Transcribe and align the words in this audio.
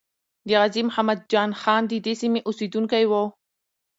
د 0.47 0.49
غازی 0.59 0.81
محمد 0.87 1.19
جان 1.31 1.51
خان 1.61 1.81
ددې 1.91 2.13
سیمې 2.21 2.41
اسیدونکی 2.49 3.03
وو. 3.07 3.23